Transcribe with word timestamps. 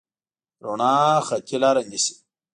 رڼا 0.65 0.93
خطي 1.27 1.55
لاره 1.63 1.81
نیسي. 1.89 2.15